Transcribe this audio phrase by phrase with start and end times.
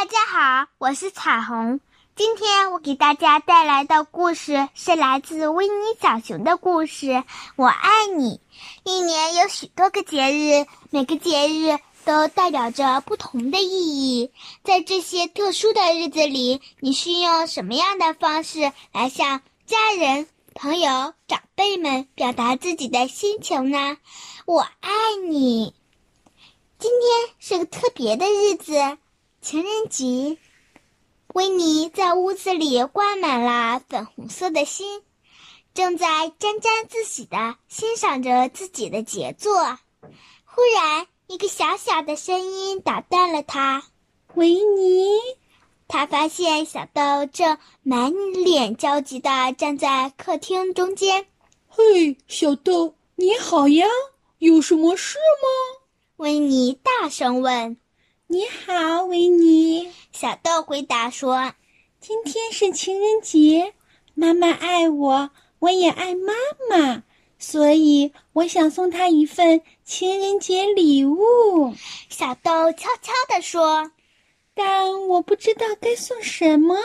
[0.00, 1.78] 大家好，我是彩虹。
[2.16, 7.06] 今天我给大家带来的故事是来自维尼小熊的故事
[7.56, 8.36] 《我爱你》。
[8.84, 14.32] 一年有许多个节日，每个节日都代表着不同的意义。
[14.64, 23.98] 在这些特殊的日子里，你是用什么样的方式来向家人、朋友、长辈们表达自己的心情呢？
[24.46, 24.90] 我爱
[25.28, 25.74] 你。
[26.78, 28.96] 今天是个特别的日子，
[29.40, 30.36] 情人节。
[31.32, 35.02] 维尼在屋子里挂满了粉红色的心，
[35.72, 39.78] 正在沾沾自喜的欣赏着自己的杰作。
[40.44, 43.84] 忽然，一个小小的声音打断了他。
[44.34, 45.08] 维尼，
[45.88, 51.26] 他发现小豆正满脸焦急的站在客厅中间。
[51.66, 53.86] 嘿，小豆，你好呀，
[54.38, 55.80] 有什么事吗？
[56.16, 57.78] 维尼大声问。
[58.32, 59.90] 你好，维尼。
[60.12, 61.52] 小豆回答说
[61.98, 63.74] ：“今天是情人节，
[64.14, 66.32] 妈妈爱我，我也爱妈
[66.70, 67.02] 妈，
[67.40, 71.74] 所以我想送她一份情人节礼物。”
[72.08, 73.90] 小豆悄悄地说
[74.54, 76.76] ：“但我不知道该送什么。”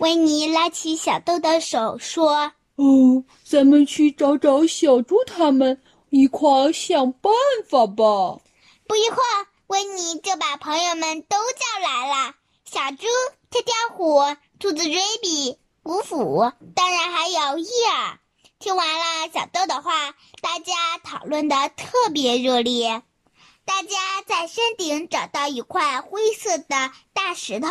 [0.00, 7.30] 维尼拉起小豆的手说：“哦，咱们去找找小猪他们，一块想办
[7.68, 8.40] 法吧。”
[8.88, 9.46] 不一会儿。
[9.70, 13.06] 维尼就把朋友们都叫来了：小猪、
[13.50, 14.20] 跳跳虎、
[14.58, 18.18] 兔子瑞比、五虎，当然还有伊尔。
[18.58, 23.04] 听完了小豆的话，大家讨论的特别热烈。
[23.64, 27.68] 大家在山顶找到一块灰色的大石头，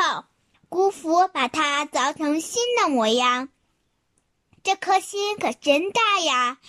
[0.69, 3.49] 姑父把它凿成心的模样。
[4.63, 6.59] 这颗心可真大呀！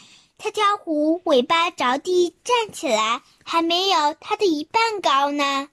[0.40, 5.68] 跳跳虎尾巴着地站起来，还没有它的一半高呢。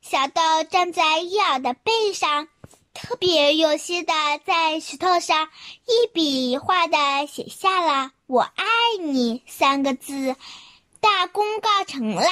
[0.00, 2.46] 小豆站在伊尔的背上，
[2.94, 4.14] 特别用心的
[4.46, 5.48] 在石头上
[5.86, 8.64] 一笔一画的写下了“我爱
[9.00, 10.36] 你”三个字，
[11.00, 12.22] 大功告成了。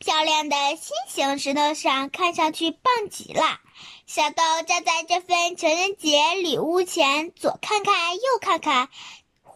[0.00, 3.60] 漂亮的心形石头上看上去棒极了。
[4.06, 8.88] 小豆站在这份情人节礼物前，左看看，右看看。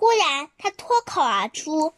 [0.03, 1.93] 忽然，他脱口而出：“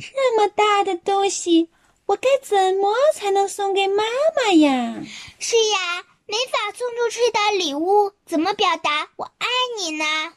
[0.00, 1.68] 这么大的东西，
[2.06, 4.04] 我该怎么才能送给妈
[4.34, 5.04] 妈呀
[5.38, 9.46] ？”“是呀，没法送出去的礼物，怎么表达我爱
[9.78, 10.32] 你呢？”“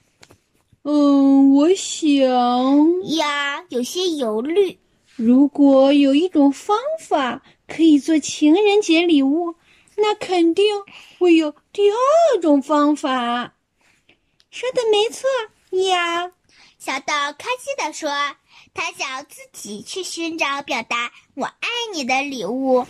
[0.83, 3.15] 嗯，我想……
[3.15, 4.77] 呀，有些犹豫。
[5.15, 9.55] 如果有一种方法可以做情人节礼物，
[9.95, 10.65] 那肯定
[11.17, 13.53] 会有第二种方法。
[14.51, 15.29] ”“说的没错
[15.87, 16.33] 呀。”
[16.85, 18.11] 小豆开心地说
[18.75, 22.85] ：“他想自己去寻找表达‘我爱你’的礼物。”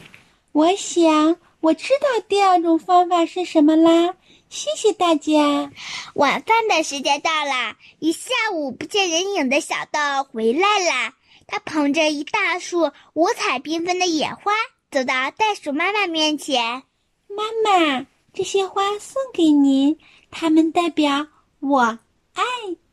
[0.51, 4.15] 我想我知道第二种方法是什么啦！
[4.49, 5.71] 谢谢大家。
[6.13, 11.13] 晚饭的时间到了，一下午不见人影的小豆回来了。
[11.47, 14.51] 他捧着一大束五彩缤纷的野花，
[14.91, 16.83] 走到袋鼠妈妈面前
[17.31, 19.97] ：“妈妈，这些花送给您，
[20.31, 21.27] 它们代表
[21.61, 21.97] 我
[22.33, 22.43] 爱。”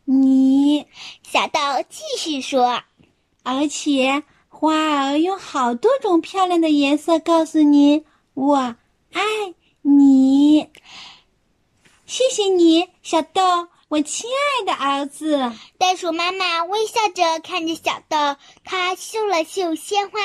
[0.04, 0.86] 你，
[1.22, 2.82] 小豆继续说，
[3.42, 8.04] 而且花儿用好多种漂亮的颜色告诉你
[8.34, 8.56] 我
[9.12, 9.22] 爱
[9.82, 10.68] 你。
[12.04, 15.52] 谢谢你，小豆，我亲爱的儿子。
[15.78, 20.20] 袋鼠妈妈微笑着看着小豆，她嗅了嗅鲜花，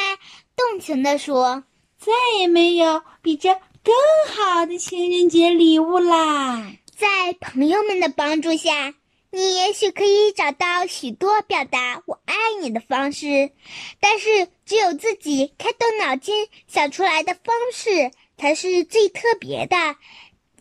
[0.56, 1.64] 动情地说
[1.98, 3.94] ：“再也没有比这更
[4.36, 8.94] 好的情人节礼物啦！”在朋友们的帮助下。
[9.38, 13.52] 你也许可以找到许多表达“我爱你”的方式，
[14.00, 19.96] 但是只有自己开动脑筋想出来的方式才是最特别的，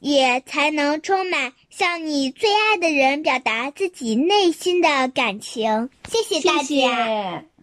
[0.01, 5.89] 也才能充满向你最爱的人表达自己内心的感情。
[6.11, 7.56] 谢谢大家。